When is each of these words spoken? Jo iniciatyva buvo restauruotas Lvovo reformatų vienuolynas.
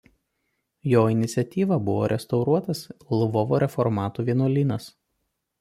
Jo 0.91 1.03
iniciatyva 1.15 1.77
buvo 1.89 2.07
restauruotas 2.13 2.83
Lvovo 3.21 3.63
reformatų 3.67 4.27
vienuolynas. 4.31 4.93